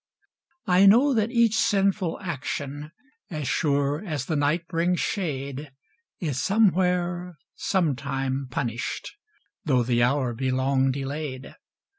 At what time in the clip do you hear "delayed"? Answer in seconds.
10.91-11.53